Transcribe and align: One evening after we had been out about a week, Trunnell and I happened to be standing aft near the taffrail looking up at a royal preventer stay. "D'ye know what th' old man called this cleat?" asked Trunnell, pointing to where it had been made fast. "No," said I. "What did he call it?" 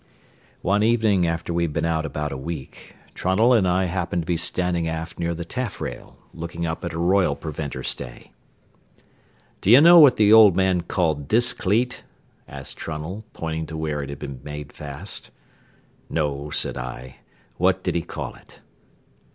One 0.63 0.81
evening 0.81 1.27
after 1.27 1.53
we 1.53 1.63
had 1.65 1.73
been 1.73 1.85
out 1.85 2.07
about 2.07 2.31
a 2.31 2.35
week, 2.35 2.95
Trunnell 3.13 3.53
and 3.53 3.67
I 3.67 3.83
happened 3.85 4.23
to 4.23 4.25
be 4.25 4.35
standing 4.35 4.87
aft 4.87 5.19
near 5.19 5.35
the 5.35 5.45
taffrail 5.45 6.17
looking 6.33 6.65
up 6.65 6.83
at 6.83 6.93
a 6.93 6.97
royal 6.97 7.35
preventer 7.35 7.83
stay. 7.83 8.31
"D'ye 9.61 9.79
know 9.79 9.99
what 9.99 10.17
th' 10.17 10.31
old 10.31 10.55
man 10.55 10.81
called 10.81 11.29
this 11.29 11.53
cleat?" 11.53 12.03
asked 12.47 12.77
Trunnell, 12.79 13.25
pointing 13.33 13.67
to 13.67 13.77
where 13.77 14.01
it 14.01 14.09
had 14.09 14.17
been 14.17 14.39
made 14.43 14.73
fast. 14.73 15.29
"No," 16.09 16.49
said 16.49 16.77
I. 16.77 17.17
"What 17.57 17.83
did 17.83 17.93
he 17.93 18.01
call 18.01 18.33
it?" 18.33 18.59